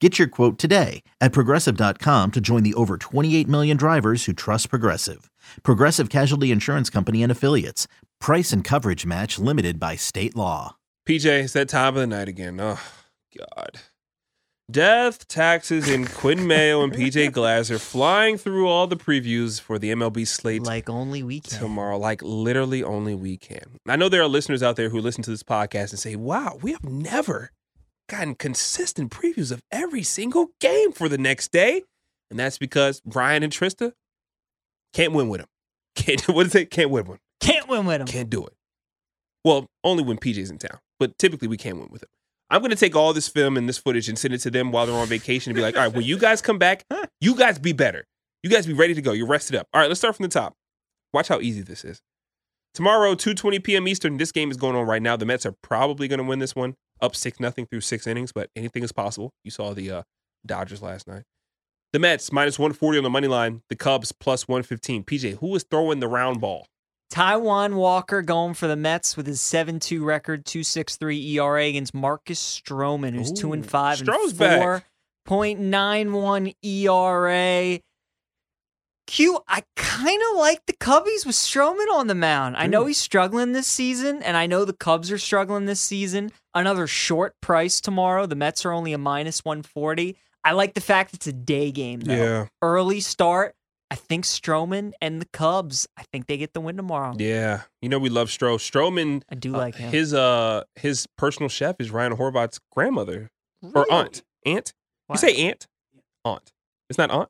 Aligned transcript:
Get 0.00 0.18
your 0.18 0.28
quote 0.28 0.58
today 0.58 1.02
at 1.22 1.32
progressive.com 1.32 2.32
to 2.32 2.40
join 2.40 2.62
the 2.64 2.74
over 2.74 2.98
28 2.98 3.48
million 3.48 3.76
drivers 3.78 4.26
who 4.26 4.34
trust 4.34 4.68
Progressive. 4.68 5.30
Progressive 5.62 6.10
Casualty 6.10 6.50
Insurance 6.50 6.90
Company 6.90 7.22
and 7.22 7.32
Affiliates. 7.32 7.88
Price 8.20 8.52
and 8.52 8.62
coverage 8.62 9.06
match 9.06 9.38
limited 9.38 9.80
by 9.80 9.96
state 9.96 10.36
law. 10.36 10.76
PJ, 11.08 11.44
it's 11.44 11.52
that 11.54 11.70
time 11.70 11.94
of 11.96 12.00
the 12.02 12.06
night 12.06 12.28
again. 12.28 12.60
Oh, 12.60 12.78
God. 13.38 13.80
Death, 14.70 15.28
taxes, 15.28 15.88
and 15.88 16.12
Quinn 16.12 16.46
Mayo 16.46 16.82
and 16.82 16.92
PJ 16.92 17.32
Glasser 17.32 17.78
flying 17.78 18.36
through 18.36 18.68
all 18.68 18.86
the 18.88 18.96
previews 18.96 19.60
for 19.60 19.78
the 19.78 19.92
MLB 19.92 20.26
slate 20.26 20.62
Like 20.62 20.90
only 20.90 21.22
we 21.22 21.40
can. 21.40 21.58
tomorrow, 21.60 21.96
like 21.96 22.20
literally 22.20 22.82
only 22.82 23.14
we 23.14 23.36
can. 23.38 23.78
I 23.88 23.94
know 23.96 24.08
there 24.10 24.22
are 24.22 24.28
listeners 24.28 24.62
out 24.64 24.74
there 24.76 24.88
who 24.90 25.00
listen 25.00 25.22
to 25.22 25.30
this 25.30 25.44
podcast 25.44 25.90
and 25.90 25.98
say, 26.00 26.16
wow, 26.16 26.58
we 26.60 26.72
have 26.72 26.84
never 26.84 27.52
gotten 28.08 28.34
consistent 28.34 29.10
previews 29.10 29.52
of 29.52 29.62
every 29.70 30.02
single 30.02 30.48
game 30.60 30.92
for 30.92 31.08
the 31.08 31.18
next 31.18 31.52
day. 31.52 31.82
And 32.30 32.38
that's 32.38 32.58
because 32.58 33.00
Brian 33.04 33.42
and 33.42 33.52
Trista 33.52 33.92
can't 34.92 35.12
win 35.12 35.28
with 35.28 35.40
him. 35.40 35.48
Can't, 35.96 36.28
what 36.28 36.46
is 36.46 36.54
it? 36.54 36.70
Can't 36.70 36.90
win 36.90 37.06
with 37.06 37.16
him. 37.16 37.20
Can't 37.40 37.68
win 37.68 37.86
with 37.86 37.98
them. 37.98 38.06
Can't 38.06 38.28
do 38.28 38.44
it. 38.46 38.52
Well, 39.44 39.66
only 39.82 40.02
when 40.02 40.18
PJ's 40.18 40.50
in 40.50 40.58
town, 40.58 40.78
but 40.98 41.16
typically 41.18 41.48
we 41.48 41.56
can't 41.56 41.78
win 41.78 41.88
with 41.90 42.02
him. 42.02 42.08
I'm 42.50 42.60
going 42.60 42.70
to 42.70 42.76
take 42.76 42.94
all 42.94 43.12
this 43.12 43.28
film 43.28 43.56
and 43.56 43.68
this 43.68 43.78
footage 43.78 44.08
and 44.08 44.18
send 44.18 44.34
it 44.34 44.38
to 44.38 44.50
them 44.50 44.72
while 44.72 44.86
they're 44.86 44.94
on 44.94 45.06
vacation 45.06 45.50
and 45.50 45.56
be 45.56 45.62
like, 45.62 45.74
all 45.74 45.82
right, 45.84 45.94
when 45.94 46.04
you 46.04 46.18
guys 46.18 46.42
come 46.42 46.58
back, 46.58 46.84
you 47.20 47.34
guys 47.34 47.58
be 47.58 47.72
better. 47.72 48.04
You 48.42 48.50
guys 48.50 48.66
be 48.66 48.72
ready 48.72 48.94
to 48.94 49.02
go. 49.02 49.12
You're 49.12 49.26
rested 49.26 49.56
up. 49.56 49.68
All 49.72 49.80
right, 49.80 49.88
let's 49.88 50.00
start 50.00 50.16
from 50.16 50.24
the 50.24 50.28
top. 50.28 50.54
Watch 51.12 51.28
how 51.28 51.40
easy 51.40 51.62
this 51.62 51.84
is. 51.84 52.02
Tomorrow, 52.74 53.14
2.20 53.14 53.64
p.m. 53.64 53.88
Eastern, 53.88 54.18
this 54.18 54.32
game 54.32 54.50
is 54.50 54.56
going 54.56 54.76
on 54.76 54.86
right 54.86 55.00
now. 55.00 55.16
The 55.16 55.24
Mets 55.24 55.46
are 55.46 55.54
probably 55.62 56.08
going 56.08 56.18
to 56.18 56.24
win 56.24 56.40
this 56.40 56.54
one, 56.54 56.74
up 57.00 57.16
6 57.16 57.40
nothing 57.40 57.66
through 57.66 57.82
six 57.82 58.06
innings, 58.06 58.32
but 58.32 58.50
anything 58.56 58.82
is 58.82 58.92
possible. 58.92 59.32
You 59.44 59.50
saw 59.50 59.74
the 59.74 59.90
uh, 59.90 60.02
Dodgers 60.44 60.82
last 60.82 61.06
night. 61.06 61.24
The 61.92 61.98
Mets, 61.98 62.32
minus 62.32 62.58
140 62.58 62.98
on 62.98 63.04
the 63.04 63.10
money 63.10 63.28
line. 63.28 63.62
The 63.68 63.76
Cubs, 63.76 64.12
plus 64.12 64.48
115. 64.48 65.04
PJ, 65.04 65.38
who 65.38 65.54
is 65.54 65.64
throwing 65.70 66.00
the 66.00 66.08
round 66.08 66.40
ball? 66.40 66.66
Taijuan 67.12 67.74
Walker 67.74 68.20
going 68.22 68.54
for 68.54 68.66
the 68.66 68.76
Mets 68.76 69.16
with 69.16 69.26
his 69.26 69.40
7-2 69.40 70.04
record, 70.04 70.44
2.63 70.44 71.34
ERA 71.34 71.64
against 71.64 71.94
Marcus 71.94 72.60
Stroman, 72.60 73.14
who's 73.14 73.32
two 73.32 73.52
and 73.52 73.64
Ooh, 73.64 73.68
five 73.68 73.98
Stroh's 73.98 74.38
and 74.40 74.60
four 74.60 74.84
point 75.24 75.60
nine 75.60 76.12
one 76.12 76.52
ERA. 76.62 77.78
Q, 79.06 79.40
I 79.46 79.62
kind 79.76 80.20
of 80.30 80.38
like 80.38 80.66
the 80.66 80.72
Cubbies 80.72 81.24
with 81.24 81.36
Stroman 81.36 81.90
on 81.92 82.06
the 82.08 82.14
mound. 82.14 82.56
I 82.56 82.66
know 82.66 82.86
he's 82.86 82.98
struggling 82.98 83.52
this 83.52 83.66
season, 83.66 84.22
and 84.22 84.36
I 84.36 84.46
know 84.46 84.64
the 84.64 84.72
Cubs 84.72 85.12
are 85.12 85.18
struggling 85.18 85.66
this 85.66 85.80
season. 85.80 86.32
Another 86.54 86.86
short 86.86 87.34
price 87.40 87.80
tomorrow. 87.80 88.26
The 88.26 88.34
Mets 88.34 88.64
are 88.64 88.72
only 88.72 88.92
a 88.92 88.98
minus 88.98 89.44
140. 89.44 90.16
I 90.44 90.52
like 90.52 90.74
the 90.74 90.80
fact 90.80 91.14
it's 91.14 91.26
a 91.26 91.32
day 91.32 91.70
game, 91.70 92.00
though. 92.00 92.14
Yeah. 92.14 92.46
Early 92.62 93.00
start. 93.00 93.54
I 93.90 93.94
think 93.94 94.24
Stroman 94.24 94.92
and 95.00 95.20
the 95.20 95.28
Cubs, 95.32 95.86
I 95.96 96.02
think 96.02 96.26
they 96.26 96.36
get 96.36 96.52
the 96.52 96.60
win 96.60 96.76
tomorrow. 96.76 97.14
Yeah, 97.16 97.62
you 97.80 97.88
know 97.88 98.00
we 98.00 98.08
love 98.08 98.28
Stro. 98.28 98.56
Stroman, 98.56 99.22
I 99.30 99.36
do 99.36 99.54
uh, 99.54 99.58
like 99.58 99.76
him. 99.76 99.92
his 99.92 100.12
uh 100.12 100.64
his 100.74 101.06
personal 101.16 101.48
chef 101.48 101.76
is 101.78 101.90
Ryan 101.90 102.16
Horvath's 102.16 102.58
grandmother 102.72 103.30
or 103.74 103.86
aunt. 103.92 104.24
Aunt? 104.44 104.74
Wow. 105.08 105.14
You 105.14 105.18
say 105.18 105.36
aunt? 105.36 105.68
Aunt. 106.24 106.50
It's 106.90 106.98
not 106.98 107.10
aunt. 107.12 107.28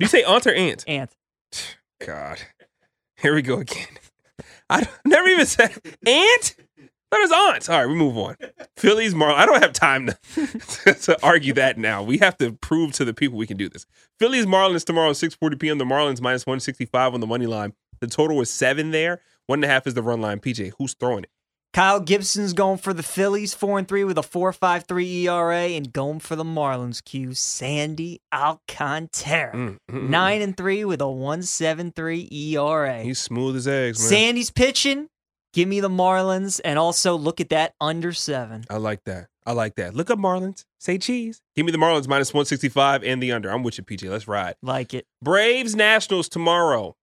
Do 0.00 0.04
you 0.04 0.08
say 0.08 0.22
aunt 0.22 0.46
or 0.46 0.54
aunt? 0.54 0.82
Aunt. 0.88 1.14
God, 2.06 2.40
here 3.16 3.34
we 3.34 3.42
go 3.42 3.58
again. 3.58 3.86
I 4.70 4.88
never 5.04 5.28
even 5.28 5.44
said 5.44 5.72
aunt. 6.06 6.56
That 7.10 7.20
is 7.20 7.30
aunt. 7.30 7.68
All 7.68 7.80
right, 7.80 7.86
we 7.86 7.94
move 7.94 8.16
on. 8.16 8.36
Phillies, 8.78 9.12
Marlins. 9.12 9.34
I 9.34 9.44
don't 9.44 9.62
have 9.62 9.74
time 9.74 10.06
to, 10.06 10.94
to 10.94 11.18
argue 11.22 11.52
that 11.54 11.76
now. 11.76 12.02
We 12.02 12.16
have 12.18 12.38
to 12.38 12.52
prove 12.52 12.92
to 12.94 13.04
the 13.04 13.12
people 13.12 13.36
we 13.36 13.46
can 13.46 13.58
do 13.58 13.68
this. 13.68 13.84
Phillies, 14.18 14.46
Marlins 14.46 14.86
tomorrow, 14.86 15.10
6:40 15.10 15.60
p.m. 15.60 15.76
The 15.76 15.84
Marlins 15.84 16.22
minus 16.22 16.46
165 16.46 17.12
on 17.12 17.20
the 17.20 17.26
money 17.26 17.46
line. 17.46 17.74
The 18.00 18.06
total 18.06 18.38
was 18.38 18.50
seven 18.50 18.92
there. 18.92 19.20
One 19.48 19.58
and 19.58 19.64
a 19.66 19.68
half 19.68 19.86
is 19.86 19.92
the 19.92 20.02
run 20.02 20.22
line. 20.22 20.40
PJ, 20.40 20.72
who's 20.78 20.94
throwing 20.94 21.24
it? 21.24 21.30
Kyle 21.72 22.00
Gibson's 22.00 22.52
going 22.52 22.78
for 22.78 22.92
the 22.92 23.02
Phillies, 23.02 23.54
four 23.54 23.78
and 23.78 23.86
three 23.86 24.02
with 24.02 24.18
a 24.18 24.22
four 24.24 24.52
five 24.52 24.84
three 24.88 25.28
ERA, 25.28 25.68
and 25.68 25.92
going 25.92 26.18
for 26.18 26.34
the 26.34 26.44
Marlins. 26.44 27.02
Q 27.04 27.32
Sandy 27.34 28.20
Alcantara, 28.32 29.52
Mm, 29.54 29.76
mm, 29.90 29.96
mm. 30.00 30.08
nine 30.08 30.42
and 30.42 30.56
three 30.56 30.84
with 30.84 31.00
a 31.00 31.08
one 31.08 31.42
seven 31.42 31.92
three 31.92 32.28
ERA. 32.32 33.02
He's 33.02 33.20
smooth 33.20 33.56
as 33.56 33.68
eggs, 33.68 34.00
man. 34.00 34.08
Sandy's 34.08 34.50
pitching. 34.50 35.08
Give 35.52 35.68
me 35.68 35.80
the 35.80 35.88
Marlins, 35.88 36.60
and 36.64 36.78
also 36.78 37.16
look 37.16 37.40
at 37.40 37.48
that 37.50 37.74
under 37.80 38.12
seven. 38.12 38.64
I 38.70 38.76
like 38.76 39.04
that. 39.04 39.26
I 39.46 39.52
like 39.52 39.74
that. 39.76 39.94
Look 39.94 40.10
up 40.10 40.18
Marlins. 40.18 40.64
Say 40.78 40.98
cheese. 40.98 41.40
Give 41.56 41.66
me 41.66 41.72
the 41.72 41.78
Marlins 41.78 42.06
minus 42.06 42.32
165 42.32 43.02
and 43.02 43.20
the 43.22 43.32
under. 43.32 43.50
I'm 43.50 43.62
with 43.64 43.78
you, 43.78 43.82
PJ. 43.84 44.08
Let's 44.08 44.28
ride. 44.28 44.54
Like 44.62 44.94
it. 44.94 45.06
Braves 45.22 45.74
Nationals 45.74 46.28
tomorrow. 46.28 46.94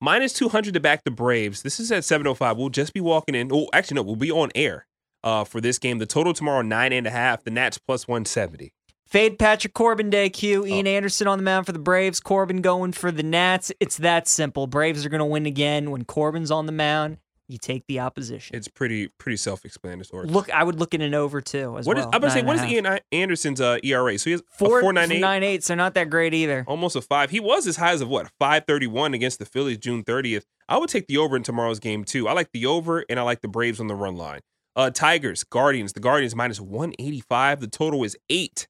Minus 0.00 0.32
200 0.32 0.72
to 0.74 0.80
back 0.80 1.04
the 1.04 1.10
Braves. 1.10 1.62
This 1.62 1.78
is 1.78 1.92
at 1.92 2.04
705. 2.04 2.56
We'll 2.56 2.70
just 2.70 2.94
be 2.94 3.00
walking 3.00 3.34
in. 3.34 3.50
Oh, 3.52 3.68
actually, 3.74 3.96
no, 3.96 4.02
we'll 4.02 4.16
be 4.16 4.30
on 4.30 4.50
air 4.54 4.86
uh, 5.22 5.44
for 5.44 5.60
this 5.60 5.78
game. 5.78 5.98
The 5.98 6.06
total 6.06 6.32
tomorrow, 6.32 6.62
nine 6.62 6.92
and 6.92 7.06
a 7.06 7.10
half. 7.10 7.44
The 7.44 7.50
Nats 7.50 7.76
plus 7.76 8.08
170. 8.08 8.72
Fade 9.06 9.38
Patrick 9.38 9.74
Corbin 9.74 10.08
Day, 10.08 10.30
Q. 10.30 10.64
Ian 10.64 10.86
Oh. 10.86 10.90
Anderson 10.90 11.26
on 11.26 11.36
the 11.36 11.42
mound 11.44 11.66
for 11.66 11.72
the 11.72 11.78
Braves. 11.78 12.18
Corbin 12.20 12.62
going 12.62 12.92
for 12.92 13.10
the 13.12 13.22
Nats. 13.24 13.72
It's 13.78 13.98
that 13.98 14.26
simple. 14.26 14.66
Braves 14.66 15.04
are 15.04 15.08
going 15.10 15.18
to 15.18 15.24
win 15.26 15.44
again. 15.46 15.90
When 15.90 16.04
Corbin's 16.04 16.50
on 16.50 16.64
the 16.66 16.72
mound, 16.72 17.18
you 17.50 17.58
take 17.58 17.84
the 17.86 18.00
opposition. 18.00 18.56
It's 18.56 18.68
pretty 18.68 19.08
pretty 19.18 19.36
self 19.36 19.64
explanatory. 19.64 20.26
Look, 20.28 20.50
I 20.50 20.62
would 20.64 20.78
look 20.78 20.94
at 20.94 21.00
an 21.00 21.14
over 21.14 21.40
too 21.40 21.76
as 21.78 21.86
What 21.86 21.98
is, 21.98 22.04
well. 22.04 22.10
I'm 22.14 22.20
to 22.22 22.30
say, 22.30 22.42
Nine 22.42 22.46
what 22.46 22.56
is. 22.56 22.72
Ian 22.72 22.86
I- 22.86 23.00
Anderson's 23.12 23.60
uh, 23.60 23.78
ERA? 23.82 24.18
So 24.18 24.24
he 24.24 24.32
has 24.32 24.42
Four, 24.50 24.78
a 24.78 24.82
498, 24.82 25.20
nine 25.20 25.42
eights. 25.42 25.66
They're 25.68 25.76
not 25.76 25.94
that 25.94 26.10
great 26.10 26.34
either. 26.34 26.64
almost 26.66 26.96
a 26.96 27.00
five. 27.00 27.30
He 27.30 27.40
was 27.40 27.66
as 27.66 27.76
high 27.76 27.92
as 27.92 28.00
of 28.00 28.08
what, 28.08 28.30
531 28.38 29.14
against 29.14 29.38
the 29.38 29.44
Phillies 29.44 29.78
June 29.78 30.04
30th. 30.04 30.44
I 30.68 30.78
would 30.78 30.88
take 30.88 31.06
the 31.08 31.18
over 31.18 31.36
in 31.36 31.42
tomorrow's 31.42 31.80
game 31.80 32.04
too. 32.04 32.28
I 32.28 32.32
like 32.32 32.50
the 32.52 32.66
over 32.66 33.04
and 33.08 33.18
I 33.18 33.22
like 33.22 33.40
the 33.40 33.48
Braves 33.48 33.80
on 33.80 33.88
the 33.88 33.94
run 33.94 34.16
line. 34.16 34.40
Uh, 34.76 34.88
Tigers, 34.90 35.42
Guardians. 35.44 35.92
The 35.92 36.00
Guardians 36.00 36.34
minus 36.36 36.60
185. 36.60 37.60
The 37.60 37.66
total 37.66 38.04
is 38.04 38.16
eight. 38.30 38.68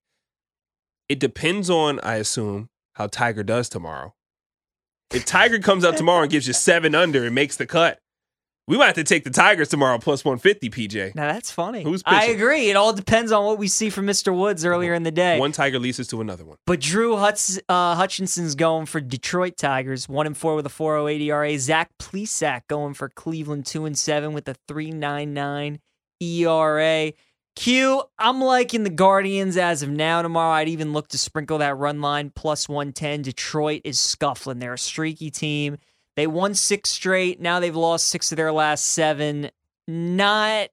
It 1.09 1.19
depends 1.21 1.69
on, 1.69 2.01
I 2.01 2.15
assume, 2.15 2.71
how 2.95 3.07
Tiger 3.07 3.43
does 3.43 3.69
tomorrow. 3.69 4.15
If 5.13 5.25
Tiger 5.25 5.59
comes 5.59 5.85
out 5.85 5.97
tomorrow 5.97 6.23
and 6.23 6.31
gives 6.31 6.47
you 6.47 6.53
seven 6.53 6.95
under 6.95 7.25
and 7.27 7.35
makes 7.35 7.57
the 7.57 7.67
cut, 7.67 8.00
we 8.71 8.79
might 8.79 8.87
have 8.87 8.95
to 8.95 9.03
take 9.03 9.25
the 9.25 9.31
Tigers 9.31 9.69
tomorrow 9.69 9.99
plus 9.99 10.25
150, 10.25 10.71
PJ. 10.71 11.17
Now 11.17 11.33
that's 11.33 11.51
funny. 11.51 11.83
Who's 11.83 12.05
I 12.07 12.27
agree. 12.27 12.71
It 12.71 12.77
all 12.77 12.93
depends 12.93 13.33
on 13.33 13.45
what 13.45 13.59
we 13.59 13.67
see 13.67 13.91
from 13.91 14.07
Mr. 14.07 14.33
Woods 14.33 14.65
earlier 14.65 14.95
in 14.95 15.03
the 15.03 15.11
day. 15.11 15.41
One 15.41 15.51
Tiger 15.51 15.81
leases 15.81 16.07
to 16.09 16.21
another 16.21 16.45
one. 16.45 16.57
But 16.67 16.79
Drew 16.79 17.17
Hutz, 17.17 17.59
uh, 17.69 17.97
Hutchinson's 17.97 18.55
going 18.55 18.87
for 18.87 19.01
Detroit 19.01 19.57
Tigers, 19.57 20.09
one 20.09 20.29
and 20.29 20.37
four 20.37 20.55
with 20.55 20.67
a 20.67 20.71
4.08 20.71 21.21
ERA. 21.21 21.59
Zach 21.59 21.91
Plesac 21.99 22.63
going 22.69 22.95
for 22.95 23.09
Cleveland, 23.09 23.67
two 23.67 23.87
and 23.87 23.99
seven 23.99 24.35
with 24.35 24.47
a 24.47 24.55
3.99 24.69 25.81
ERA. 26.21 27.13
Q, 27.57 28.03
I'm 28.21 28.41
liking 28.41 28.85
the 28.85 28.91
Guardians 28.91 29.57
as 29.57 29.83
of 29.83 29.91
now. 29.91 30.23
Tomorrow, 30.23 30.53
I'd 30.53 30.69
even 30.69 30.93
look 30.93 31.09
to 31.09 31.19
sprinkle 31.19 31.59
that 31.59 31.77
run 31.77 32.01
line 32.01 32.31
plus 32.37 32.69
110. 32.69 33.23
Detroit 33.23 33.81
is 33.83 33.99
scuffling. 33.99 34.61
They're 34.61 34.75
a 34.75 34.79
streaky 34.79 35.33
team. 35.33 35.77
They 36.17 36.27
won 36.27 36.55
six 36.55 36.91
straight. 36.91 37.41
Now 37.41 37.61
they've 37.61 37.75
lost 37.75 38.09
six 38.09 38.33
of 38.33 38.37
their 38.37 38.53
last 38.53 38.85
seven. 38.85 39.51
Not 39.87 40.69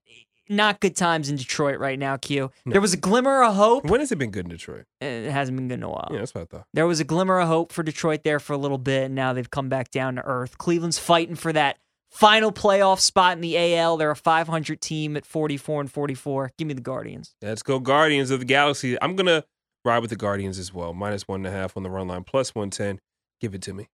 not 0.48 0.80
good 0.80 0.96
times 0.96 1.28
in 1.28 1.36
Detroit 1.36 1.78
right 1.78 1.98
now, 1.98 2.16
Q. 2.16 2.50
There 2.64 2.80
was 2.80 2.92
a 2.94 2.96
glimmer 2.96 3.42
of 3.42 3.54
hope. 3.54 3.84
When 3.84 4.00
has 4.00 4.10
it 4.12 4.16
been 4.16 4.30
good 4.30 4.46
in 4.46 4.50
Detroit? 4.50 4.84
It 5.00 5.30
hasn't 5.30 5.56
been 5.56 5.68
good 5.68 5.74
in 5.74 5.82
a 5.82 5.90
while. 5.90 6.08
Yeah, 6.10 6.18
that's 6.20 6.34
what 6.34 6.42
I 6.42 6.44
thought. 6.44 6.66
There 6.72 6.86
was 6.86 7.00
a 7.00 7.04
glimmer 7.04 7.38
of 7.40 7.48
hope 7.48 7.72
for 7.72 7.82
Detroit 7.82 8.24
there 8.24 8.40
for 8.40 8.54
a 8.54 8.56
little 8.56 8.78
bit, 8.78 9.04
and 9.04 9.14
now 9.14 9.32
they've 9.32 9.50
come 9.50 9.68
back 9.68 9.90
down 9.90 10.16
to 10.16 10.22
earth. 10.24 10.56
Cleveland's 10.58 10.98
fighting 10.98 11.34
for 11.34 11.52
that 11.52 11.78
final 12.10 12.50
playoff 12.50 13.00
spot 13.00 13.34
in 13.34 13.40
the 13.42 13.76
AL. 13.76 13.98
They're 13.98 14.10
a 14.10 14.16
500 14.16 14.80
team 14.80 15.16
at 15.16 15.26
44 15.26 15.82
and 15.82 15.92
44. 15.92 16.52
Give 16.56 16.66
me 16.66 16.74
the 16.74 16.80
Guardians. 16.80 17.34
Let's 17.42 17.62
go 17.62 17.78
Guardians 17.78 18.30
of 18.30 18.40
the 18.40 18.46
Galaxy. 18.46 18.96
I'm 19.02 19.16
gonna 19.16 19.44
ride 19.84 20.00
with 20.00 20.10
the 20.10 20.16
Guardians 20.16 20.58
as 20.58 20.72
well. 20.72 20.94
Minus 20.94 21.28
one 21.28 21.44
and 21.44 21.54
a 21.54 21.56
half 21.56 21.76
on 21.76 21.82
the 21.82 21.90
run 21.90 22.08
line, 22.08 22.24
plus 22.24 22.54
one 22.54 22.70
ten. 22.70 23.00
Give 23.40 23.54
it 23.54 23.62
to 23.62 23.74
me. 23.74 23.88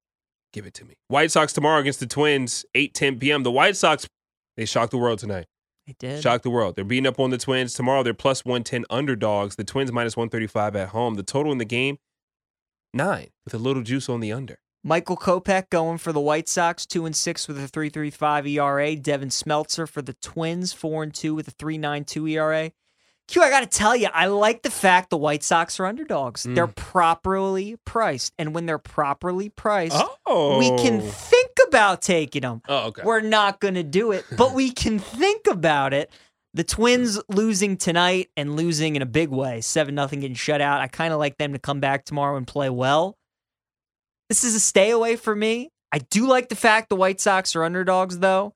Give 0.54 0.66
it 0.66 0.74
to 0.74 0.84
me. 0.84 0.94
White 1.08 1.32
Sox 1.32 1.52
tomorrow 1.52 1.80
against 1.80 1.98
the 1.98 2.06
Twins, 2.06 2.64
8 2.76 2.94
10 2.94 3.18
p.m. 3.18 3.42
The 3.42 3.50
White 3.50 3.76
Sox, 3.76 4.06
they 4.56 4.64
shocked 4.64 4.92
the 4.92 4.98
world 4.98 5.18
tonight. 5.18 5.46
They 5.84 5.96
did. 5.98 6.22
Shocked 6.22 6.44
the 6.44 6.50
world. 6.50 6.76
They're 6.76 6.84
beating 6.84 7.08
up 7.08 7.18
on 7.18 7.30
the 7.30 7.38
Twins. 7.38 7.74
Tomorrow 7.74 8.04
they're 8.04 8.14
plus 8.14 8.44
110 8.44 8.84
underdogs. 8.88 9.56
The 9.56 9.64
Twins 9.64 9.90
minus 9.90 10.16
135 10.16 10.76
at 10.76 10.90
home. 10.90 11.14
The 11.14 11.24
total 11.24 11.50
in 11.50 11.58
the 11.58 11.64
game, 11.64 11.98
nine, 12.92 13.30
with 13.44 13.52
a 13.52 13.58
little 13.58 13.82
juice 13.82 14.08
on 14.08 14.20
the 14.20 14.32
under. 14.32 14.60
Michael 14.84 15.16
Kopech 15.16 15.70
going 15.70 15.98
for 15.98 16.12
the 16.12 16.20
White 16.20 16.48
Sox, 16.48 16.86
two 16.86 17.04
and 17.04 17.16
six 17.16 17.48
with 17.48 17.58
a 17.58 17.66
three 17.66 17.90
three 17.90 18.10
five 18.10 18.46
ERA. 18.46 18.94
Devin 18.94 19.30
Smeltzer 19.30 19.88
for 19.88 20.02
the 20.02 20.14
Twins, 20.14 20.72
four 20.72 21.02
and 21.02 21.12
two 21.12 21.34
with 21.34 21.48
a 21.48 21.52
three 21.52 21.78
nine 21.78 22.04
two 22.04 22.28
ERA. 22.28 22.70
Q, 23.26 23.42
I 23.42 23.48
got 23.48 23.60
to 23.60 23.66
tell 23.66 23.96
you, 23.96 24.08
I 24.12 24.26
like 24.26 24.62
the 24.62 24.70
fact 24.70 25.10
the 25.10 25.16
White 25.16 25.42
Sox 25.42 25.80
are 25.80 25.86
underdogs. 25.86 26.44
Mm. 26.44 26.54
They're 26.54 26.66
properly 26.66 27.76
priced, 27.86 28.34
and 28.38 28.54
when 28.54 28.66
they're 28.66 28.78
properly 28.78 29.48
priced, 29.48 29.96
Oh, 30.26 30.58
we 30.58 30.68
can 30.82 31.00
think 31.00 31.50
about 31.68 32.02
taking 32.02 32.42
them. 32.42 32.60
Oh, 32.68 32.88
okay. 32.88 33.02
We're 33.02 33.20
not 33.20 33.60
going 33.60 33.74
to 33.74 33.82
do 33.82 34.12
it, 34.12 34.24
but 34.36 34.52
we 34.52 34.70
can 34.70 34.98
think 34.98 35.46
about 35.46 35.94
it. 35.94 36.10
The 36.52 36.64
Twins 36.64 37.20
losing 37.28 37.76
tonight 37.76 38.28
and 38.36 38.54
losing 38.56 38.94
in 38.94 39.02
a 39.02 39.06
big 39.06 39.30
way, 39.30 39.60
7 39.60 39.92
nothing 39.94 40.20
getting 40.20 40.36
shut 40.36 40.60
out. 40.60 40.80
I 40.80 40.86
kind 40.86 41.12
of 41.12 41.18
like 41.18 41.36
them 41.36 41.52
to 41.52 41.58
come 41.58 41.80
back 41.80 42.04
tomorrow 42.04 42.36
and 42.36 42.46
play 42.46 42.70
well. 42.70 43.16
This 44.28 44.44
is 44.44 44.54
a 44.54 44.60
stay 44.60 44.90
away 44.90 45.16
for 45.16 45.34
me. 45.34 45.70
I 45.90 45.98
do 45.98 46.26
like 46.26 46.48
the 46.48 46.56
fact 46.56 46.90
the 46.90 46.96
White 46.96 47.20
Sox 47.20 47.56
are 47.56 47.64
underdogs, 47.64 48.18
though, 48.18 48.54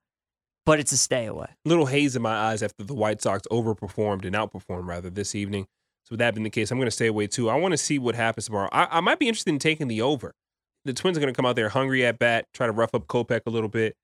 but 0.68 0.78
it's 0.78 0.92
a 0.92 0.96
stay 0.96 1.26
away. 1.26 1.48
little 1.64 1.86
haze 1.86 2.14
in 2.14 2.22
my 2.22 2.34
eyes 2.36 2.62
after 2.62 2.84
the 2.84 2.94
White 2.94 3.22
Sox 3.22 3.46
overperformed 3.50 4.24
and 4.24 4.36
outperformed 4.36 4.86
rather 4.86 5.10
this 5.10 5.34
evening. 5.34 5.64
So 6.04 6.10
with 6.12 6.18
that 6.20 6.34
being 6.34 6.44
the 6.44 6.50
case, 6.50 6.70
I'm 6.70 6.78
going 6.78 6.86
to 6.86 6.90
stay 6.92 7.06
away 7.06 7.26
too. 7.26 7.48
I 7.50 7.54
want 7.56 7.72
to 7.72 7.78
see 7.78 7.98
what 7.98 8.14
happens 8.14 8.46
tomorrow. 8.46 8.68
I, 8.70 8.86
I 8.98 9.00
might 9.00 9.18
be 9.18 9.28
interested 9.28 9.50
in 9.50 9.58
taking 9.58 9.88
the 9.88 10.02
over. 10.02 10.32
The 10.84 10.92
Twins 10.92 11.16
are 11.16 11.20
going 11.20 11.32
to 11.32 11.36
come 11.36 11.44
out 11.46 11.56
there 11.56 11.70
hungry 11.70 12.04
at 12.06 12.18
bat, 12.18 12.44
try 12.54 12.66
to 12.66 12.72
rough 12.72 12.94
up 12.94 13.06
Kopech 13.06 13.40
a 13.46 13.50
little 13.50 13.68
bit. 13.68 13.94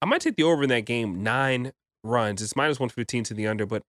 I 0.00 0.06
might 0.06 0.20
take 0.20 0.36
the 0.36 0.42
over 0.44 0.62
in 0.62 0.68
that 0.70 0.84
game. 0.86 1.22
Nine 1.22 1.72
runs. 2.02 2.42
It's 2.42 2.56
minus 2.56 2.78
115 2.80 3.24
to 3.24 3.34
the 3.34 3.46
under, 3.46 3.66
but 3.66 3.82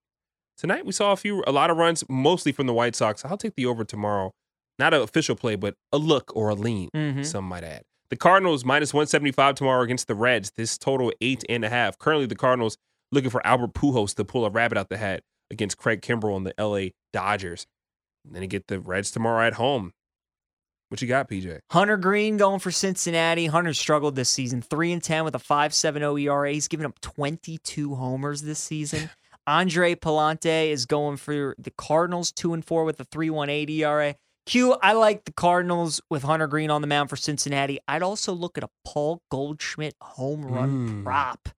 tonight 0.57 0.85
we 0.85 0.91
saw 0.91 1.11
a 1.11 1.15
few, 1.17 1.43
a 1.47 1.51
lot 1.51 1.69
of 1.69 1.77
runs, 1.77 2.03
mostly 2.09 2.51
from 2.51 2.67
the 2.67 2.73
White 2.73 2.95
Sox. 2.95 3.23
I'll 3.25 3.37
take 3.37 3.55
the 3.55 3.65
over 3.65 3.83
tomorrow. 3.83 4.31
Not 4.77 4.93
an 4.93 5.01
official 5.01 5.35
play, 5.35 5.55
but 5.55 5.75
a 5.91 5.97
look 5.97 6.31
or 6.35 6.49
a 6.49 6.55
lean. 6.55 6.89
Mhm. 6.95 7.25
Some 7.25 7.45
might 7.45 7.63
add. 7.63 7.83
The 8.09 8.15
Cardinals 8.15 8.63
minus 8.63 8.93
175 8.93 9.55
tomorrow 9.55 9.81
against 9.81 10.07
the 10.07 10.15
Reds. 10.15 10.51
This 10.55 10.77
total 10.77 11.11
eight 11.21 11.43
and 11.49 11.65
a 11.65 11.69
half. 11.69 11.97
Currently, 11.97 12.27
the 12.27 12.35
Cardinals 12.35 12.77
looking 13.11 13.31
for 13.31 13.45
Albert 13.45 13.73
Pujols 13.73 14.15
to 14.15 14.25
pull 14.25 14.45
a 14.45 14.49
rabbit 14.49 14.77
out 14.77 14.89
the 14.89 14.97
hat 14.97 15.23
against 15.49 15.77
Craig 15.77 16.01
Kimbrel 16.01 16.37
and 16.37 16.45
the 16.45 16.53
LA 16.59 16.89
Dodgers. 17.13 17.65
And 18.25 18.35
then 18.35 18.43
you 18.43 18.47
get 18.47 18.67
the 18.67 18.79
Reds 18.79 19.11
tomorrow 19.11 19.45
at 19.45 19.53
home. 19.53 19.93
What 20.89 21.01
you 21.01 21.07
got, 21.07 21.29
PJ? 21.29 21.59
Hunter 21.71 21.97
Greene 21.97 22.37
going 22.37 22.59
for 22.59 22.69
Cincinnati. 22.69 23.47
Hunter 23.47 23.73
struggled 23.73 24.15
this 24.15 24.29
season, 24.29 24.61
three 24.61 24.91
and 24.91 25.01
ten 25.01 25.23
with 25.23 25.33
a 25.33 25.39
5.70 25.39 26.21
ERA. 26.21 26.51
He's 26.51 26.67
given 26.67 26.85
up 26.85 27.01
22 27.01 27.95
homers 27.95 28.43
this 28.43 28.59
season. 28.59 29.09
Andre 29.47 29.95
Pallante 29.95 30.69
is 30.69 30.85
going 30.85 31.17
for 31.17 31.55
the 31.57 31.71
Cardinals, 31.71 32.31
two 32.31 32.53
and 32.53 32.63
four 32.63 32.83
with 32.83 32.99
a 32.99 33.05
3.18 33.05 33.69
ERA. 33.79 34.15
Q, 34.45 34.73
I 34.81 34.93
like 34.93 35.25
the 35.25 35.33
Cardinals 35.33 36.01
with 36.09 36.23
Hunter 36.23 36.47
Greene 36.47 36.69
on 36.69 36.81
the 36.81 36.87
mound 36.87 37.09
for 37.09 37.15
Cincinnati. 37.15 37.79
I'd 37.87 38.03
also 38.03 38.31
look 38.33 38.57
at 38.57 38.63
a 38.63 38.69
Paul 38.85 39.21
Goldschmidt 39.31 39.95
home 40.01 40.45
run 40.45 40.87
Mm. 40.87 41.03
prop. 41.03 41.49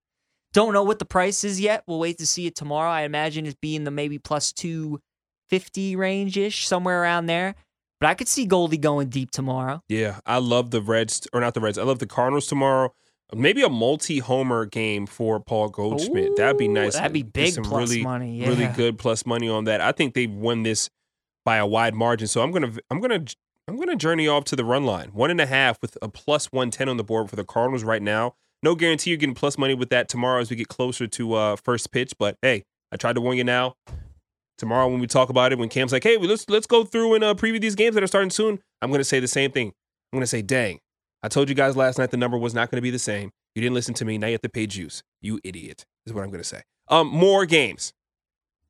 Don't 0.53 0.73
know 0.73 0.83
what 0.83 0.99
the 0.99 1.05
price 1.05 1.43
is 1.43 1.59
yet. 1.59 1.83
We'll 1.85 1.99
wait 1.99 2.17
to 2.19 2.25
see 2.25 2.47
it 2.47 2.55
tomorrow. 2.55 2.89
I 2.89 3.01
imagine 3.01 3.45
it's 3.45 3.57
being 3.61 3.83
the 3.83 3.91
maybe 3.91 4.17
plus 4.17 4.53
250 4.53 5.95
range 5.95 6.37
ish, 6.37 6.67
somewhere 6.67 7.01
around 7.01 7.25
there. 7.27 7.55
But 7.99 8.07
I 8.07 8.13
could 8.13 8.27
see 8.27 8.45
Goldie 8.45 8.77
going 8.77 9.09
deep 9.09 9.31
tomorrow. 9.31 9.81
Yeah, 9.89 10.19
I 10.25 10.37
love 10.37 10.71
the 10.71 10.81
Reds, 10.81 11.27
or 11.33 11.41
not 11.41 11.55
the 11.55 11.59
Reds. 11.61 11.77
I 11.77 11.83
love 11.83 11.99
the 11.99 12.05
Cardinals 12.07 12.47
tomorrow. 12.47 12.93
Maybe 13.35 13.61
a 13.63 13.69
multi-homer 13.69 14.65
game 14.65 15.05
for 15.05 15.39
Paul 15.41 15.67
Goldschmidt. 15.69 16.37
That'd 16.37 16.57
be 16.57 16.67
nice. 16.69 16.93
That'd 16.93 17.11
be 17.11 17.23
big 17.23 17.61
plus 17.63 17.89
really, 17.89 18.01
money. 18.03 18.41
really 18.47 18.67
good 18.67 18.97
plus 18.97 19.25
money 19.25 19.49
on 19.49 19.65
that. 19.65 19.81
I 19.81 19.91
think 19.91 20.13
they've 20.13 20.31
won 20.31 20.63
this 20.63 20.89
by 21.47 21.55
a 21.55 21.65
wide 21.65 21.95
margin. 21.95 22.27
So 22.27 22.41
I'm 22.41 22.51
gonna, 22.51 22.73
I'm 22.91 22.99
gonna, 22.99 23.23
I'm 23.69 23.77
gonna 23.77 23.95
journey 23.95 24.27
off 24.27 24.43
to 24.45 24.57
the 24.57 24.65
run 24.65 24.83
line. 24.83 25.11
One 25.13 25.31
and 25.31 25.39
a 25.39 25.45
half 25.45 25.81
with 25.81 25.97
a 26.01 26.09
plus 26.09 26.51
one 26.51 26.71
ten 26.71 26.89
on 26.89 26.97
the 26.97 27.05
board 27.05 27.29
for 27.29 27.37
the 27.37 27.45
Cardinals 27.45 27.85
right 27.85 28.01
now. 28.01 28.35
No 28.63 28.75
guarantee 28.75 29.11
you're 29.11 29.17
getting 29.17 29.33
plus 29.33 29.57
money 29.57 29.73
with 29.73 29.89
that 29.91 30.09
tomorrow 30.09 30.41
as 30.41 30.49
we 30.49 30.57
get 30.57 30.67
closer 30.67 31.07
to 31.07 31.33
uh, 31.35 31.55
first 31.55 31.93
pitch. 31.93 32.11
But 32.19 32.35
hey, 32.41 32.65
I 32.91 32.97
tried 32.97 33.13
to 33.13 33.21
warn 33.21 33.37
you 33.37 33.45
now. 33.45 33.75
Tomorrow 34.57 34.89
when 34.89 34.99
we 34.99 35.07
talk 35.07 35.29
about 35.29 35.53
it, 35.53 35.57
when 35.57 35.69
Cam's 35.69 35.93
like, 35.93 36.03
"Hey, 36.03 36.17
let's 36.17 36.49
let's 36.49 36.67
go 36.67 36.83
through 36.83 37.13
and 37.13 37.23
uh, 37.23 37.33
preview 37.33 37.61
these 37.61 37.75
games 37.75 37.95
that 37.95 38.03
are 38.03 38.07
starting 38.07 38.29
soon," 38.29 38.59
I'm 38.81 38.91
gonna 38.91 39.05
say 39.05 39.21
the 39.21 39.27
same 39.29 39.51
thing. 39.53 39.67
I'm 40.11 40.17
gonna 40.17 40.27
say, 40.27 40.41
"Dang, 40.41 40.79
I 41.23 41.29
told 41.29 41.47
you 41.47 41.55
guys 41.55 41.77
last 41.77 41.97
night 41.97 42.11
the 42.11 42.17
number 42.17 42.37
was 42.37 42.53
not 42.53 42.69
gonna 42.69 42.81
be 42.81 42.91
the 42.91 42.99
same. 42.99 43.31
You 43.55 43.61
didn't 43.61 43.75
listen 43.75 43.93
to 43.93 44.03
me. 44.03 44.17
Now 44.17 44.27
you 44.27 44.33
have 44.33 44.41
to 44.41 44.49
pay 44.49 44.67
juice. 44.67 45.01
You 45.21 45.39
idiot." 45.45 45.85
Is 46.05 46.11
what 46.11 46.25
I'm 46.25 46.29
gonna 46.29 46.43
say. 46.43 46.63
Um, 46.89 47.07
more 47.07 47.45
games. 47.45 47.93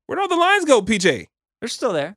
Where'd 0.06 0.19
all 0.21 0.27
the 0.27 0.35
lines 0.35 0.63
go, 0.63 0.79
PJ? 0.79 1.25
They're 1.59 1.69
still 1.69 1.94
there. 1.94 2.15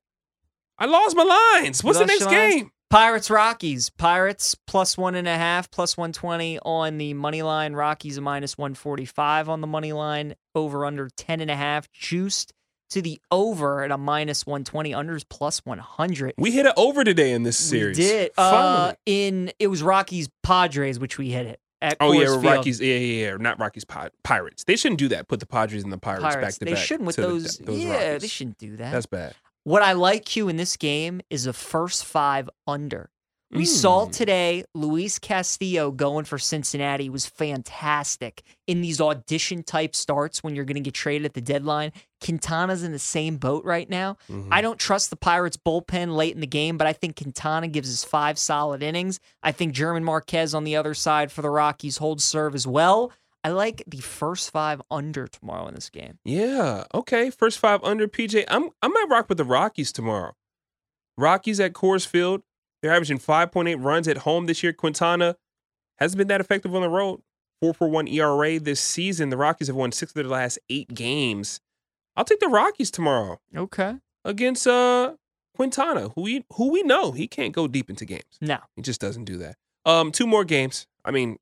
I 0.81 0.87
lost 0.87 1.15
my 1.15 1.59
lines. 1.61 1.85
What's 1.85 1.99
the 1.99 2.07
next 2.07 2.27
game? 2.27 2.73
Pirates 2.89 3.31
Rockies. 3.31 3.91
Pirates 3.91 4.57
plus 4.67 4.99
one 4.99 5.15
and 5.15 5.29
a 5.29 5.37
half, 5.37 5.71
plus 5.71 5.97
one 5.97 6.13
twenty 6.13 6.59
on 6.61 6.99
the 6.99 7.15
money 7.15 7.43
line. 7.43 7.75
Rockies 7.75 8.17
a 8.17 8.21
minus 8.21 8.59
one 8.59 8.75
forty 8.75 9.05
five 9.05 9.49
on 9.49 9.61
the 9.61 9.67
money 9.67 9.93
line. 9.93 10.35
Over 10.55 10.85
under 10.87 11.09
ten 11.17 11.41
and 11.41 11.51
a 11.51 11.55
half. 11.55 11.91
Juiced 11.93 12.53
to 12.91 13.01
the 13.03 13.21
over 13.31 13.85
at 13.85 13.93
a 13.93 13.99
minus 13.99 14.45
one 14.47 14.65
twenty. 14.65 14.91
Unders 14.91 15.25
plus 15.29 15.59
one 15.65 15.79
hundred. 15.79 16.35
We 16.39 16.51
hit 16.51 16.67
it 16.67 16.73
over 16.77 17.05
today 17.05 17.31
in 17.33 17.45
this 17.45 17.59
series. 17.59 17.97
We 17.99 18.05
did. 18.05 18.33
Uh, 18.37 18.95
in 19.07 19.53
it 19.61 19.69
was 19.69 19.83
Rockies 19.83 20.29
Padres, 20.43 20.99
which 20.99 21.17
we 21.19 21.31
hit 21.31 21.47
it 21.47 21.61
at. 21.81 21.99
Oh 22.01 22.11
yeah, 22.11 22.21
Coors 22.25 22.27
Field. 22.41 22.45
Rockies. 22.45 22.81
Yeah, 22.81 22.97
yeah, 22.97 23.27
yeah. 23.31 23.37
Not 23.39 23.61
Rockies. 23.61 23.85
Pi- 23.85 24.11
Pirates. 24.25 24.65
They 24.65 24.75
shouldn't 24.75 24.99
do 24.99 25.07
that. 25.09 25.29
Put 25.29 25.39
the 25.39 25.47
Padres 25.47 25.85
and 25.85 25.93
the 25.93 25.99
Pirates, 25.99 26.25
back 26.25 26.35
Pirates. 26.35 26.59
to 26.59 26.65
They 26.65 26.73
back. 26.73 26.83
shouldn't 26.83 27.07
with 27.07 27.17
those. 27.17 27.59
those 27.59 27.79
yeah, 27.79 28.19
they 28.19 28.27
shouldn't 28.27 28.59
do 28.59 28.77
that. 28.79 28.91
That's 28.91 29.07
bad. 29.07 29.35
What 29.65 29.83
I 29.83 29.93
like 29.93 30.37
you 30.37 30.49
in 30.49 30.57
this 30.57 30.77
game 30.77 31.21
is 31.29 31.47
a 31.47 31.53
first 31.53 32.05
five 32.05 32.49
under. 32.67 33.11
We 33.53 33.65
saw 33.67 34.07
Mm. 34.07 34.13
today 34.13 34.65
Luis 34.77 35.19
Castillo 35.19 35.91
going 35.91 36.25
for 36.25 36.39
Cincinnati 36.39 37.11
was 37.11 37.27
fantastic 37.27 38.43
in 38.69 38.81
these 38.81 39.01
audition 39.01 39.65
type 39.65 39.97
starts 39.97 40.41
when 40.45 40.55
you're 40.55 40.65
going 40.65 40.77
to 40.77 40.81
get 40.81 40.95
traded 40.95 41.25
at 41.27 41.35
the 41.35 41.41
deadline. 41.41 41.93
Quintana's 42.25 42.85
in 42.85 42.93
the 42.93 42.99
same 43.01 43.39
boat 43.39 43.65
right 43.65 43.91
now. 43.91 44.17
Mhm. 44.31 44.47
I 44.53 44.61
don't 44.61 44.79
trust 44.79 45.11
the 45.11 45.17
Pirates 45.17 45.57
bullpen 45.57 46.15
late 46.15 46.33
in 46.33 46.41
the 46.41 46.47
game, 46.47 46.79
but 46.79 46.87
I 46.87 46.93
think 46.93 47.17
Quintana 47.17 47.67
gives 47.67 47.93
us 47.93 48.05
five 48.05 48.39
solid 48.39 48.85
innings. 48.85 49.19
I 49.43 49.51
think 49.51 49.73
German 49.75 50.05
Marquez 50.05 50.55
on 50.55 50.63
the 50.63 50.77
other 50.77 50.95
side 50.95 51.33
for 51.33 51.43
the 51.43 51.51
Rockies 51.51 51.97
holds 51.97 52.23
serve 52.23 52.55
as 52.55 52.69
well. 52.69 53.11
I 53.43 53.51
like 53.51 53.83
the 53.87 53.99
first 54.01 54.51
five 54.51 54.83
under 54.91 55.27
tomorrow 55.27 55.67
in 55.69 55.75
this 55.75 55.89
game. 55.91 56.19
Yeah. 56.25 56.85
Okay. 56.95 57.31
First 57.31 57.59
five 57.59 57.81
under 57.83 58.07
PJ. 58.07 58.45
I'm 58.49 58.71
I 58.83 58.89
might 58.89 59.07
rock 59.11 59.29
with 59.29 59.39
the 59.39 59.45
Rockies 59.45 59.93
tomorrow. 59.93 60.35
Rockies 61.17 61.61
at 61.61 61.73
Coors 61.73 62.07
Field. 62.07 62.43
They're 62.83 62.93
averaging 62.93 63.19
5.8 63.19 63.83
runs 63.83 64.09
at 64.09 64.19
home 64.19 64.47
this 64.47 64.63
year. 64.63 64.73
Quintana 64.73 65.37
hasn't 65.99 66.17
been 66.19 66.29
that 66.29 66.41
effective 66.41 66.75
on 66.75 66.81
the 66.83 66.89
road. 66.89 67.21
4.41 67.63 68.11
ERA 68.15 68.59
this 68.59 68.81
season. 68.81 69.29
The 69.29 69.37
Rockies 69.37 69.67
have 69.67 69.77
won 69.77 69.93
six 69.93 70.13
of 70.13 70.15
their 70.15 70.25
last 70.25 70.59
eight 70.71 70.95
games. 70.95 71.61
I'll 72.17 72.25
take 72.25 72.41
the 72.41 72.49
Rockies 72.49 72.91
tomorrow 72.91 73.39
Okay. 73.55 73.97
against 74.25 74.67
uh 74.67 75.15
Quintana, 75.57 76.09
who 76.11 76.23
we 76.23 76.45
who 76.55 76.71
we 76.71 76.83
know 76.83 77.13
he 77.13 77.27
can't 77.29 77.53
go 77.53 77.69
deep 77.69 77.91
into 77.91 78.07
games. 78.07 78.39
No. 78.41 78.59
He 78.77 78.83
just 78.83 79.01
doesn't 79.01 79.25
do 79.25 79.37
that. 79.39 79.57
Um, 79.85 80.11
two 80.11 80.27
more 80.27 80.45
games. 80.45 80.87
I 81.05 81.11
mean, 81.11 81.39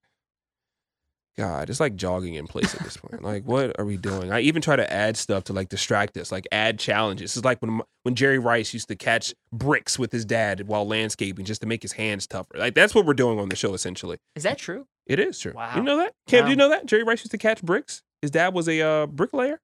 God, 1.38 1.71
it's 1.71 1.78
like 1.78 1.95
jogging 1.95 2.35
in 2.35 2.49
place 2.49 2.75
at 2.75 2.80
this 2.80 2.97
point. 2.97 3.23
Like, 3.23 3.45
what 3.45 3.78
are 3.78 3.85
we 3.85 3.97
doing? 3.97 4.33
I 4.33 4.40
even 4.40 4.61
try 4.61 4.75
to 4.75 4.92
add 4.92 5.16
stuff 5.16 5.45
to 5.45 5.52
like 5.52 5.68
distract 5.68 6.16
us, 6.16 6.33
like 6.33 6.49
add 6.50 6.80
challenges. 6.80 7.37
It's 7.37 7.45
like 7.45 7.62
when 7.62 7.80
when 8.02 8.16
Jerry 8.16 8.40
Rice 8.40 8.75
used 8.75 8.88
to 8.88 8.97
catch 8.97 9.33
bricks 9.52 10.00
with 10.00 10.11
his 10.11 10.25
dad 10.25 10.66
while 10.66 10.85
landscaping 10.85 11.45
just 11.45 11.61
to 11.61 11.68
make 11.68 11.83
his 11.83 11.92
hands 11.92 12.26
tougher. 12.26 12.59
Like 12.59 12.75
that's 12.75 12.92
what 12.92 13.07
we're 13.07 13.14
doing 13.14 13.38
on 13.38 13.50
the 13.50 13.54
show 13.54 13.73
essentially. 13.73 14.18
Is 14.35 14.42
that 14.42 14.59
true? 14.59 14.88
It 15.07 15.21
is 15.21 15.38
true. 15.38 15.52
Wow. 15.54 15.76
You 15.76 15.83
know 15.83 15.99
that? 15.99 16.12
Cam, 16.26 16.47
do 16.47 16.50
you 16.50 16.57
know 16.57 16.71
that 16.71 16.87
Jerry 16.87 17.04
Rice 17.04 17.21
used 17.21 17.30
to 17.30 17.38
catch 17.38 17.62
bricks? 17.62 18.02
His 18.21 18.33
dad 18.33 18.52
was 18.52 18.68
a 18.68 18.80
uh, 18.80 19.07
bricklayer. 19.07 19.61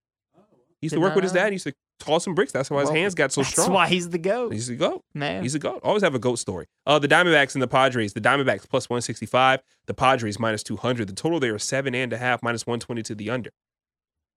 He 0.81 0.87
used 0.87 0.93
Did 0.93 1.01
to 1.01 1.01
work 1.01 1.17
with 1.17 1.25
his 1.25 1.33
dad. 1.33 1.49
He 1.49 1.55
used 1.55 1.67
to 1.67 1.75
toss 2.05 2.25
some 2.25 2.35
bricks. 2.35 2.53
That's 2.53 2.71
why 2.71 2.81
his 2.81 2.89
Well, 2.91 2.97
hands 2.97 3.15
got 3.15 3.33
so 3.33 3.41
That's 3.41 3.51
strong. 3.53 3.67
That's 3.69 3.75
why 3.75 3.89
he's 3.89 4.09
the 4.11 4.19
goat, 4.19 4.53
He's 4.53 4.69
a 4.69 4.77
goat. 4.77 5.03
man. 5.15 5.43
He's 5.43 5.55
a 5.55 5.59
goat. 5.59 5.81
Always 5.83 6.03
have 6.03 6.15
a 6.15 6.19
goat 6.19 6.37
story. 6.39 6.67
Uh, 6.87 6.99
the 6.99 7.09
Diamondbacks 7.09 7.55
and 7.55 7.63
the 7.63 7.69
Padres. 7.69 8.13
The 8.13 8.21
Diamondbacks 8.21 8.69
plus 8.69 8.89
165. 8.89 9.61
The 9.87 9.95
Padres 9.95 10.39
minus 10.39 10.63
200. 10.63 11.09
The 11.09 11.15
total 11.15 11.41
there 11.41 11.55
is 11.57 11.63
seven 11.65 11.95
and 11.95 12.13
a 12.13 12.19
half, 12.19 12.43
minus 12.43 12.67
120 12.67 13.03
to 13.03 13.15
the 13.15 13.31
under. 13.31 13.51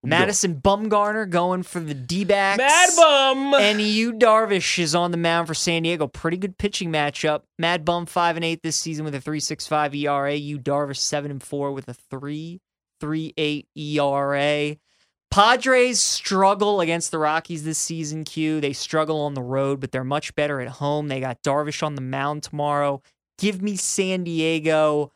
What 0.02 0.10
we 0.10 0.10
doing? 0.12 0.20
Madison 0.22 0.56
Bumgarner 0.62 1.28
going 1.28 1.64
for 1.64 1.80
the 1.80 1.96
D 1.96 2.24
backs. 2.24 2.60
Mad 2.60 2.90
Bum. 2.96 3.54
And 3.56 3.82
Yu 3.82 4.14
Darvish 4.14 4.78
is 4.78 4.94
on 4.94 5.10
the 5.10 5.18
mound 5.18 5.48
for 5.48 5.56
San 5.56 5.82
Diego. 5.84 6.06
Pretty 6.08 6.38
good 6.38 6.58
pitching 6.60 6.92
matchup. 6.92 7.42
Mad 7.58 7.84
Bum 7.84 8.06
five 8.06 8.36
and 8.36 8.46
eight 8.46 8.62
this 8.62 8.76
season 8.76 9.06
with 9.06 9.16
a 9.16 9.22
three 9.22 9.40
six 9.40 9.66
five 9.66 9.96
ERA. 9.96 10.36
Yu 10.36 10.60
Darvish 10.60 10.98
seven 11.00 11.32
and 11.32 11.42
four 11.42 11.72
with 11.72 11.88
a 11.90 11.96
three 11.96 12.62
three 13.02 13.34
eight 13.38 13.68
ERA. 13.76 14.78
Padres 15.30 16.02
struggle 16.02 16.82
against 16.82 17.12
the 17.12 17.20
Rockies 17.20 17.64
this 17.64 17.78
season, 17.78 18.24
Q. 18.24 18.62
They 18.62 18.74
struggle 18.74 19.22
on 19.22 19.34
the 19.34 19.42
road, 19.42 19.80
but 19.80 19.92
they're 19.92 20.04
much 20.04 20.34
better 20.36 20.62
at 20.62 20.68
home. 20.68 21.10
They 21.10 21.20
got 21.20 21.44
Darvish 21.44 21.84
on 21.84 21.96
the 21.96 22.02
mound 22.02 22.44
tomorrow. 22.44 23.02
Give 23.38 23.62
me 23.62 23.76
San 23.76 24.24
Diego. 24.24 25.12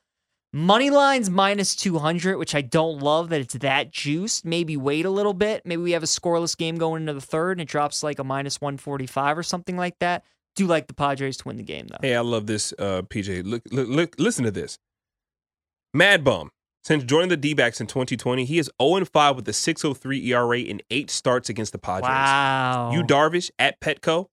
Money 0.53 0.89
lines 0.89 1.29
minus 1.29 1.75
200, 1.77 2.37
which 2.37 2.53
I 2.53 2.61
don't 2.61 2.99
love 2.99 3.29
that 3.29 3.39
it's 3.39 3.53
that 3.53 3.91
juiced. 3.91 4.43
Maybe 4.43 4.75
wait 4.75 5.05
a 5.05 5.09
little 5.09 5.33
bit. 5.33 5.65
Maybe 5.65 5.81
we 5.81 5.93
have 5.93 6.03
a 6.03 6.07
scoreless 6.07 6.57
game 6.57 6.75
going 6.75 7.03
into 7.03 7.13
the 7.13 7.21
third 7.21 7.53
and 7.53 7.61
it 7.61 7.69
drops 7.69 8.03
like 8.03 8.19
a 8.19 8.23
minus 8.25 8.59
145 8.59 9.37
or 9.37 9.43
something 9.43 9.77
like 9.77 9.97
that. 9.99 10.25
Do 10.57 10.67
like 10.67 10.87
the 10.87 10.93
Padres 10.93 11.37
to 11.37 11.47
win 11.47 11.55
the 11.55 11.63
game 11.63 11.87
though. 11.87 11.97
Hey, 12.01 12.15
I 12.15 12.19
love 12.19 12.47
this, 12.47 12.73
uh, 12.77 13.03
PJ. 13.03 13.45
Look, 13.45 13.63
look, 13.71 13.87
look, 13.87 14.15
listen 14.19 14.43
to 14.43 14.51
this. 14.51 14.77
Mad 15.93 16.25
Bum. 16.25 16.51
Since 16.83 17.03
joining 17.03 17.29
the 17.29 17.37
D 17.37 17.53
backs 17.53 17.79
in 17.79 17.87
2020, 17.87 18.45
he 18.45 18.57
is 18.57 18.69
0 18.81 19.05
5 19.05 19.35
with 19.35 19.47
a 19.47 19.51
6.03 19.51 20.25
ERA 20.27 20.59
in 20.59 20.81
eight 20.89 21.09
starts 21.11 21.47
against 21.49 21.73
the 21.73 21.77
Padres. 21.77 22.09
Wow. 22.09 22.91
Yu 22.91 23.03
Darvish 23.03 23.51
at 23.59 23.79
Petco, 23.79 24.27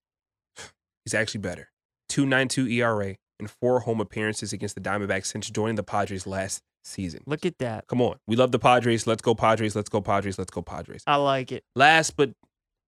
he's 1.05 1.13
actually 1.13 1.41
better. 1.41 1.69
2.92 2.09 2.71
ERA 2.73 3.15
and 3.39 3.49
four 3.49 3.81
home 3.81 4.01
appearances 4.01 4.51
against 4.51 4.75
the 4.75 4.81
Diamondbacks 4.81 5.27
since 5.27 5.49
joining 5.49 5.75
the 5.75 5.83
Padres 5.83 6.25
last 6.25 6.63
season. 6.83 7.21
Look 7.25 7.45
at 7.45 7.59
that. 7.59 7.87
Come 7.87 8.01
on. 8.01 8.17
We 8.27 8.35
love 8.35 8.51
the 8.51 8.59
Padres. 8.59 9.05
Let's 9.05 9.21
go 9.21 9.35
Padres. 9.35 9.75
Let's 9.75 9.89
go 9.89 10.01
Padres. 10.01 10.37
Let's 10.37 10.51
go 10.51 10.61
Padres. 10.61 11.03
I 11.05 11.17
like 11.17 11.51
it. 11.51 11.63
Last 11.75 12.17
but 12.17 12.31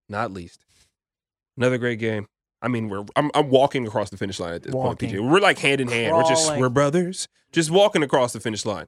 not 0.10 0.32
least, 0.34 0.66
another 1.56 1.78
great 1.78 2.00
game. 2.00 2.28
I 2.62 2.68
mean, 2.68 2.90
we're 2.90 3.06
I'm, 3.16 3.32
I'm 3.34 3.50
walking 3.50 3.88
across 3.88 4.10
the 4.10 4.18
finish 4.18 4.40
line 4.40 4.54
at 4.54 4.64
this 4.64 4.74
Walking. 4.74 5.10
point, 5.10 5.22
PJ. 5.22 5.30
We're 5.32 5.40
like 5.40 5.60
hand 5.60 5.82
in 5.82 5.88
hand. 5.88 6.16
We're 6.16 6.24
just 6.24 6.56
we're 6.58 6.70
brothers, 6.70 7.28
just 7.52 7.72
walking 7.72 8.04
across 8.04 8.34
the 8.34 8.40
finish 8.40 8.66
line, 8.66 8.86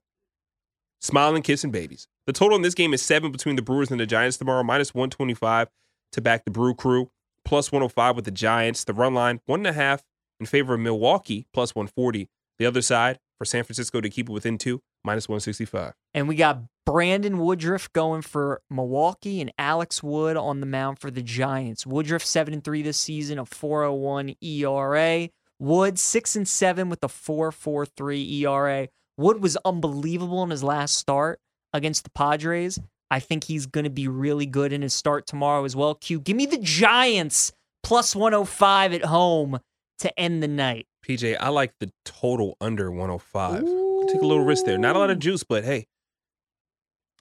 smiling, 1.04 1.44
kissing 1.44 1.70
babies. 1.70 2.08
The 2.26 2.34
total 2.34 2.56
in 2.56 2.62
this 2.64 2.74
game 2.74 2.94
is 2.94 3.02
seven 3.02 3.32
between 3.32 3.56
the 3.56 3.62
Brewers 3.62 3.92
and 3.92 4.00
the 4.00 4.08
Giants 4.08 4.38
tomorrow, 4.38 4.64
minus 4.64 4.96
one 4.96 5.10
twenty 5.10 5.34
five 5.36 5.70
to 6.14 6.22
back 6.22 6.46
the 6.46 6.52
Brew 6.52 6.74
Crew, 6.74 7.12
plus 7.46 7.72
one 7.72 7.82
hundred 7.82 7.94
five 7.94 8.16
with 8.16 8.26
the 8.26 8.32
Giants. 8.32 8.84
The 8.84 8.94
run 8.94 9.14
line 9.14 9.42
one 9.46 9.60
and 9.60 9.68
a 9.68 9.74
half 9.74 10.04
in 10.40 10.46
favor 10.46 10.74
of 10.74 10.80
Milwaukee, 10.80 11.46
plus 11.54 11.76
one 11.76 11.88
forty. 11.88 12.30
The 12.58 12.66
other 12.66 12.82
side 12.82 13.20
for 13.38 13.46
San 13.46 13.64
Francisco 13.64 14.02
to 14.02 14.10
keep 14.10 14.30
it 14.30 14.34
within 14.34 14.58
two, 14.58 14.82
minus 15.04 15.28
one 15.28 15.42
sixty 15.42 15.66
five. 15.66 15.94
And 16.14 16.28
we 16.28 16.36
got 16.36 16.64
Brandon 16.86 17.40
Woodruff 17.40 17.92
going 17.94 18.22
for 18.22 18.62
Milwaukee 18.70 19.42
and 19.42 19.52
Alex 19.58 20.04
Wood 20.04 20.38
on 20.38 20.60
the 20.60 20.66
mound 20.66 21.00
for 21.00 21.10
the 21.10 21.22
Giants. 21.22 21.88
Woodruff 21.88 22.26
7 22.26 22.54
and 22.54 22.64
3 22.64 22.82
this 22.82 22.98
season, 22.98 23.40
a 23.40 23.46
401 23.46 24.36
ERA. 24.42 25.30
Wood 25.60 25.98
6 25.98 26.36
and 26.36 26.48
7 26.48 26.90
with 26.90 27.04
a 27.04 27.08
4.43 27.08 28.42
ERA. 28.42 28.90
Wood 29.18 29.42
was 29.42 29.58
unbelievable 29.66 30.44
in 30.44 30.50
his 30.50 30.64
last 30.64 30.96
start 30.98 31.40
against 31.74 32.04
the 32.04 32.10
Padres. 32.12 32.80
I 33.12 33.20
think 33.20 33.44
he's 33.44 33.66
going 33.68 33.84
to 33.84 33.90
be 33.92 34.08
really 34.08 34.46
good 34.46 34.74
in 34.74 34.82
his 34.82 34.94
start 34.94 35.28
tomorrow 35.28 35.66
as 35.66 35.76
well. 35.76 35.96
Q, 35.96 36.20
give 36.20 36.36
me 36.36 36.46
the 36.48 36.58
Giants 36.58 37.52
plus 37.84 38.16
105 38.16 38.94
at 38.94 39.06
home 39.06 39.60
to 40.00 40.20
end 40.20 40.42
the 40.42 40.48
night. 40.48 40.88
PJ, 41.08 41.38
I 41.40 41.50
like 41.50 41.74
the 41.80 41.92
total 42.06 42.58
under 42.60 42.90
105. 42.90 43.60
Take 43.62 44.22
a 44.22 44.26
little 44.26 44.44
risk 44.44 44.66
there. 44.66 44.78
Not 44.78 44.96
a 44.96 45.00
lot 45.00 45.10
of 45.12 45.20
juice, 45.20 45.44
but 45.44 45.64
hey, 45.64 45.86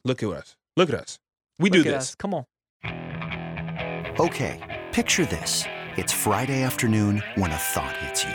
look 0.05 0.23
at 0.23 0.31
us. 0.31 0.57
Look 0.77 0.89
at 0.89 0.95
us. 0.95 1.19
We 1.59 1.69
Look 1.69 1.79
do 1.79 1.83
this. 1.83 1.95
us. 1.95 2.15
Come 2.15 2.35
on. 2.35 2.47
Okay, 4.19 4.83
picture 4.93 5.27
this. 5.27 5.65
It's 5.97 6.13
Friday 6.13 6.63
afternoon 6.63 7.23
when 7.35 7.51
a 7.51 7.57
thought 7.57 7.97
hits 7.99 8.25
you. 8.25 8.35